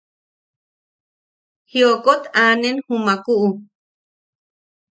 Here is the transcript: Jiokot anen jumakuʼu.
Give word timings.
Jiokot 1.71 2.23
anen 2.43 2.77
jumakuʼu. 2.85 3.49